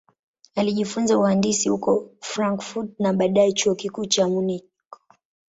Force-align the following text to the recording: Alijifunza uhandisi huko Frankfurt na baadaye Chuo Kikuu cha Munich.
Alijifunza 0.55 1.17
uhandisi 1.17 1.69
huko 1.69 2.09
Frankfurt 2.21 2.99
na 2.99 3.13
baadaye 3.13 3.51
Chuo 3.51 3.75
Kikuu 3.75 4.05
cha 4.05 4.27
Munich. 4.27 4.65